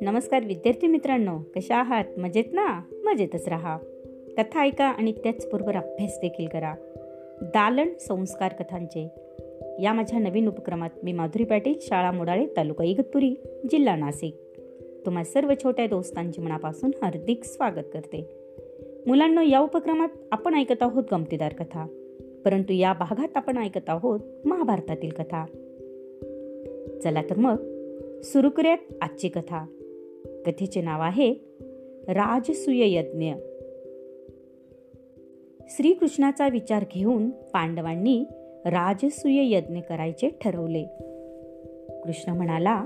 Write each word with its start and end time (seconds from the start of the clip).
नमस्कार 0.00 0.44
विद्यार्थी 0.44 0.86
मित्रांनो 0.86 1.38
कशा 1.56 1.76
आहात? 1.76 2.04
मजेत 2.18 2.44
ना? 2.52 2.82
मजेतच 3.04 3.48
राहा. 3.48 3.78
कथा 4.36 4.62
ऐका 4.62 4.84
आणि 4.84 5.12
त्याचबरोबर 5.12 5.76
अभ्यास 5.76 6.18
देखील 6.20 6.46
करा. 6.46 6.74
दालन 7.42 7.88
संस्कार 8.00 8.52
कथांचे. 8.52 9.10
या 9.82 9.92
माझ्या 9.92 10.18
नवीन 10.18 10.48
उपक्रमात 10.48 10.90
मी 11.02 11.12
माधुरी 11.12 11.44
पाटील 11.44 11.74
शाळा 11.82 12.10
मोडाळे 12.10 12.46
तालुका 12.56 12.84
इगतपुरी 12.84 13.34
जिल्हा 13.70 13.96
नाशिक. 13.96 14.36
तुम्हा 15.06 15.24
सर्व 15.24 15.52
छोट्या 15.62 15.86
दोस्तांचे 15.86 16.42
मनापासून 16.42 16.90
हार्दिक 17.02 17.44
स्वागत 17.44 17.84
करते. 17.92 18.28
मुलांना 19.06 19.42
या 19.42 19.60
उपक्रमात 19.60 20.08
आपण 20.32 20.54
ऐकत 20.54 20.82
आहोत 20.82 21.04
गमतीदार 21.12 21.52
कथा. 21.52 21.97
परंतु 22.44 22.72
या 22.72 22.92
भागात 22.92 23.28
आपण 23.34 23.56
ऐकत 23.56 23.88
आहोत 23.88 24.20
महाभारतातील 24.44 25.10
कथा. 25.10 25.46
चला 27.04 27.22
तर 27.30 27.36
मग 27.36 27.56
सुरू 28.22 28.50
करूयात 28.50 28.78
आजची 29.02 29.28
कथा. 29.28 29.66
कथेचे 30.46 30.80
नाव 30.80 31.00
आहे 31.00 31.34
राजसूय 32.08 32.96
यज्ञ 32.96 33.32
श्रीकृष्णाचा 35.70 36.48
विचार 36.48 36.84
घेऊन 36.94 37.30
पांडवांनी 37.30 38.24
राजसूय 38.64 39.54
यज्ञ 39.54 39.80
करायचे 39.80 40.28
ठरवले. 40.28 40.84
कृष्ण 42.04 42.32
म्हणाला 42.32 42.84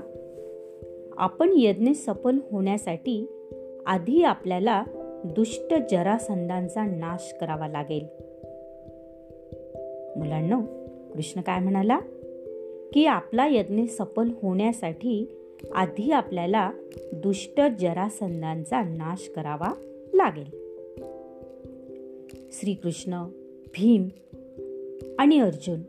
आपण 1.17 1.53
यज्ञ 1.57 1.91
सफल 1.91 2.37
होण्यासाठी 2.51 3.27
आधी 3.85 4.23
आपल्याला 4.23 4.83
दुष्ट 5.25 5.73
जरासंधांचा 5.91 6.85
नाश 6.85 7.35
करावा 7.41 7.67
लागेल. 7.67 8.22
मुलांना 10.15 10.61
कृष्ण 11.13 11.41
काय 11.41 11.59
म्हणाला? 11.59 11.99
की 12.93 13.05
आपला 13.05 13.47
यज्ञ 13.47 13.83
सफल 13.83 14.29
होण्यासाठी 14.41 15.35
आधी 15.75 16.11
आपल्याला 16.11 16.71
दुष्ट 17.13 17.61
जरासंधांचा 17.79 18.81
नाश 18.81 19.31
करावा 19.35 19.73
लागेल. 20.13 20.49
श्रीकृष्ण 22.51 23.23
भीम 23.65 24.07
आणि 25.19 25.39
अर्जुन 25.39 25.81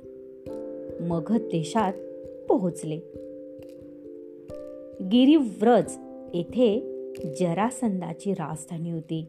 मगध 1.00 1.38
देशात 1.38 1.92
पोहोचले. 2.48 2.96
गिरिव्रज 5.12 5.96
येथे 6.34 6.80
जरासंधाची 7.40 8.32
राजधानी 8.32 8.90
होती. 8.90 9.26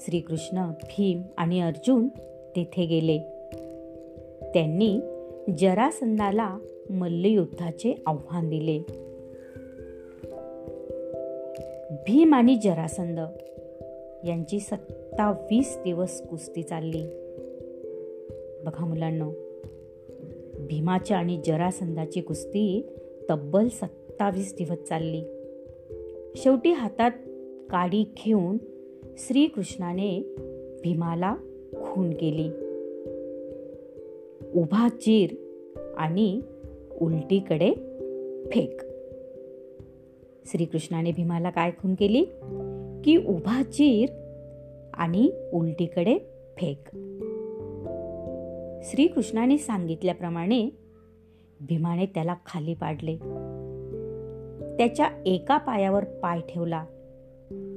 श्रीकृष्ण 0.00 0.70
भीम 0.70 1.22
आणि 1.38 1.60
अर्जुन 1.60 2.08
तेथे 2.56 2.86
गेले. 2.86 3.18
त्यांनी 4.54 5.00
जरासंधाला 5.58 6.58
मल्लयुद्धाचे 6.90 7.94
आव्हान 8.06 8.48
दिले. 8.48 8.78
भीम 12.06 12.34
आणि 12.34 12.56
जरासंध 12.56 13.20
यांची 14.24 14.60
सत्तावीस 14.60 15.78
दिवस 15.84 16.22
कुस्ती 16.22 16.62
चालली. 16.62 17.02
बघा 18.64 18.84
मुलांना 18.84 19.28
भीमाच्या 20.58 21.16
आणि 21.16 21.40
जरासंधाची 21.46 22.20
कुस्ती 22.20 22.86
तब्बल 23.30 23.68
सत्तावीस 23.68 24.54
दिवस 24.56 24.78
चालली. 24.88 25.22
शेवटी 26.36 26.72
हातात 26.72 27.10
काडी 27.70 28.04
घेऊन 28.24 28.58
श्रीकृष्णाने 29.18 30.34
भीमाला 30.84 31.36
खून 31.92 32.10
केली 32.10 32.48
उभा 34.54 34.88
चीर 34.88 35.34
आणि 35.96 36.40
उलटीकडे 37.00 37.72
फेक. 38.50 38.80
श्रीकृष्णाने 40.44 41.12
भीमाला 41.12 41.50
काय 41.50 41.70
खून 41.70 41.94
केली? 41.94 42.24
की 43.04 43.16
उभा 43.16 43.62
चीर 43.62 44.08
आणि 44.94 45.50
उलटीकडे 45.52 46.18
फेक. 46.56 46.88
श्रीकृष्णाने 48.84 49.58
सांगितल्याप्रमाणे 49.58 50.68
भीमाने 51.60 52.06
त्याला 52.06 52.34
खाली 52.46 52.74
पाडले. 52.74 53.16
त्याच्या 54.76 55.10
एका 55.26 55.56
पायावर 55.58 56.04
पाय 56.04 56.40
ठेवला 56.40 56.84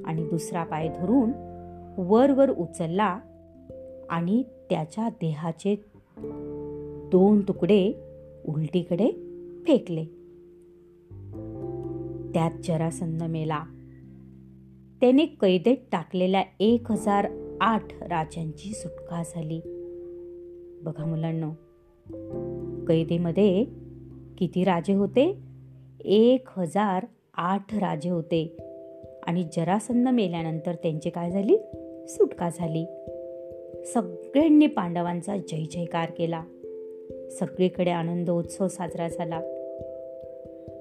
आणि 0.04 0.22
दुसरा 0.24 0.64
पाय 0.64 0.88
धरून 0.88 1.30
वर 1.98 2.30
वर 2.30 2.50
उचलला 2.50 3.20
आणि 4.10 4.42
त्याच्या 4.70 5.08
देहाचे 5.08 5.84
दोन 7.12 7.40
तुकडे 7.40 7.92
उलटीकडे 8.44 9.10
फेकले. 9.66 10.04
त्यात 12.34 12.50
जरासंध 12.64 13.22
मेला. 13.22 13.64
त्याने 15.00 15.26
कैदेत 15.26 15.76
टाकलेल्या 15.92 16.42
एक 16.60 16.90
हजार 16.90 17.26
आठ 17.60 18.02
राजांची 18.02 18.72
सुटका 18.72 19.22
झाली. 19.22 19.60
बघा 20.82 21.04
मुलांना 21.04 21.50
कैदेमध्ये 22.88 23.64
किती 24.38 24.64
राजे 24.64 24.92
होते? 24.92 25.38
एक 26.00 26.48
हजार 26.58 27.06
आठ 27.34 27.74
राजे 27.74 28.10
होते. 28.10 28.56
आणि 29.26 29.44
जरासंध 29.56 30.08
मेल्यानंतर 30.08 30.74
त्यांची 30.74 31.10
काय 31.10 31.30
झाली? 31.30 31.56
सुटका 32.08 32.50
झाली. 32.54 32.86
सगळ्यांनी 33.84 34.66
पांडवांचा 34.66 35.36
जय 35.36 35.64
जयकार 35.70 36.10
केला. 36.18 36.44
सगळीकडे 37.30 37.90
आनंद 37.90 38.30
उत्सव 38.30 38.68
साजरा 38.68 39.08
झाला. 39.08 39.40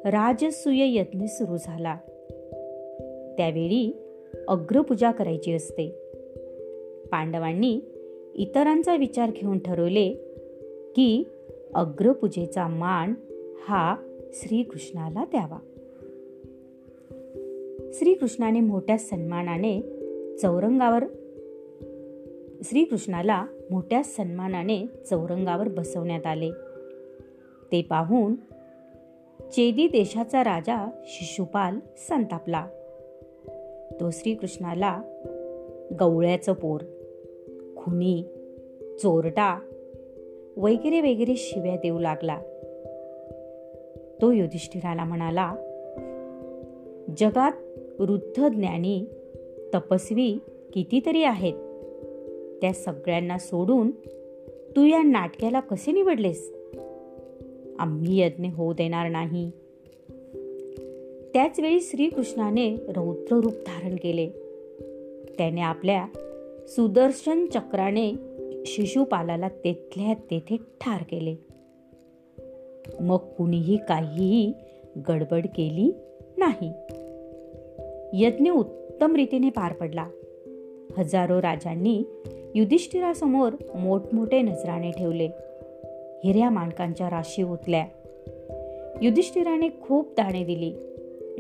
राजसूय 0.06 0.98
यज्ञ 0.98 1.26
सुरू 1.26 1.58
झाला. 1.58 1.98
त्यावेळी 3.38 3.98
अग्रपूजा 4.48 5.12
करायची 5.12 5.54
असते. 5.54 5.90
पांडवांनी 7.12 7.82
इतरांचा 8.36 8.96
विचार 8.96 9.32
घेऊन 9.36 9.60
ठरवले 9.60 10.14
की 10.96 11.24
अग्रपूजेचा 11.74 12.68
मान 12.68 13.14
हा 13.68 13.96
श्रीकृष्णाला 14.34 15.26
द्यावा. 15.26 15.60
श्रीकृष्णाने 17.94 18.60
मोठ्या 18.60 18.98
सन्मानाने 18.98 19.82
चौरंगावर 20.42 21.04
श्रीकृष्णाला 22.66 23.46
मोठ्या 23.72 24.04
सन्मानाने 24.04 24.86
चौरंगावर 25.10 25.68
बसवण्यात 25.68 26.26
आले. 26.26 26.52
ते 27.72 27.82
पाहून 27.82 28.36
चेदी 29.50 29.88
देशाचा 29.88 30.44
राजा 30.44 30.90
शिशुपाल 31.04 31.80
संतापला. 31.98 32.68
तो 34.00 34.12
श्रीकृष्णाला 34.12 35.02
गवळ्याचं 36.00 36.54
पोर 36.54 36.82
खुनी 37.78 38.24
चोरटा 39.02 39.60
वगैरे 40.58 41.02
वगैरे 41.02 41.36
शिव्या 41.36 41.76
देऊ 41.76 42.00
लागला. 42.00 42.40
तो 44.22 44.32
युधिष्ठिराला 44.32 45.04
म्हणाला 45.04 45.56
जगात 47.18 47.52
वृद्ध 48.00 48.48
ज्ञानी 48.48 49.06
तपस्वी 49.74 50.40
कितीतरी 50.74 51.24
आहेत. 51.24 51.54
त्या 52.62 52.74
सगळ्यांना 52.74 53.38
सोडून 53.38 53.92
तू 54.76 54.86
या 54.86 55.02
नाटक्याला 55.02 55.60
कसे 55.60 55.92
निवडलेस? 55.92 56.54
आम्ही 57.80 58.22
यज्ञ 58.22 58.50
होऊ 58.50 58.74
देणार 58.74 59.10
नाही. 59.10 59.52
त्याच 61.34 61.60
वेळी 61.60 61.82
श्रीकृष्णाने 61.82 62.76
रौद्र 62.76 63.36
रूप 63.36 63.54
धारण 63.54 63.96
केले. 63.96 64.30
त्याने 65.38 65.62
आपल्या 65.62 66.08
सुदर्शन 66.68 67.46
चक्राने 67.46 68.14
शिशुपालाला 68.66 69.48
तेथल्या 69.50 70.14
तेथे 70.14 70.58
ठार 70.58 71.04
केले. 71.04 71.36
मग 73.02 73.18
कुणीही 73.18 73.78
काहीही 73.78 74.54
गडबड 75.10 75.46
केली 75.56 75.92
नाही. 76.38 76.72
यज्ञ 78.24 78.50
उत्तम 78.50 79.16
रीतीने 79.16 79.50
पार 79.50 79.74
पडला. 79.74 80.10
हजारो 80.98 81.42
राजांनी 81.42 82.04
युधिष्ठिरासमोर 82.56 83.54
मोठमोठे 83.76 84.42
नजराने 84.42 84.92
ठेवले. 84.92 85.30
हिऱ्या 86.24 86.50
माणकांच्या 86.50 87.10
राशी 87.10 87.44
उतल्या 87.44 87.86
युधिष्ठिराने 89.02 89.70
खूप 89.82 90.08
दाणे 90.12 90.44
दिली. 90.44 90.74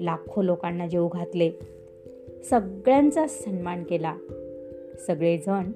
लाखो 0.06 0.42
लोकांना 0.42 0.88
जेव 0.88 1.08
घातले. 1.08 1.52
सगळ्यांचा 2.50 3.28
सन्मान 3.28 3.84
केला. 3.84 4.16
सगळेजण 5.08 5.72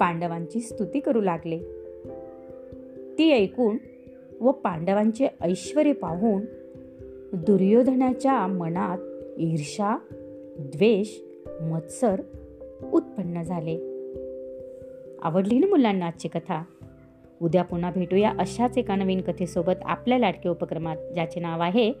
पांडवांची 0.00 0.60
स्तुती 0.60 1.00
करू 1.00 1.20
लागले. 1.20 1.58
ती 3.18 3.32
ऐकून 3.32 3.76
व 4.40 4.50
पांडवांचे 4.50 5.28
ऐश्वर 5.40 5.92
पाहून 5.92 6.42
दुर्योधनाच्या 7.32 8.46
मनात 8.46 8.98
ईर्षा 9.38 9.98
द्वेष 10.58 11.18
मत्सर 11.60 12.20
उत्पन्न 12.92 13.42
झाले. 13.42 13.87
आवडली 15.22 15.58
ना 15.58 15.66
मुलांना 15.66 16.06
आजची 16.06 16.28
कथा? 16.28 16.62
उद्या 17.42 17.64
पुन्हा 17.64 17.90
भेटूया 17.90 18.32
अशाच 18.38 18.78
एका 18.78 18.96
नवीन 18.96 19.20
कथेसोबत 19.20 19.72
आपल्या 19.84 20.18
लाडके 20.18 20.48
उपक्रमात 20.48 20.96
ज्याचे 21.14 21.40
नाव 21.40 21.62
आहे 21.62 21.92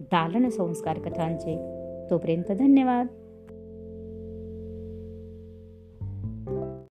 दालन 0.00 0.48
संस्कार 0.48 0.98
कथांचे. 0.98 1.56
तोपर्यंत 2.10 2.52
धन्यवाद. 2.52 3.06